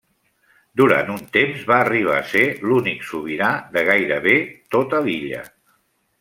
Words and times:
Durant 0.79 1.11
un 1.15 1.19
temps 1.35 1.65
va 1.71 1.77
arribar 1.81 2.15
a 2.21 2.25
ser 2.31 2.43
l'únic 2.71 3.07
sobirà 3.11 3.51
de 3.77 3.85
gairebé 3.91 4.35
tota 4.79 5.05
l'illa. 5.07 5.45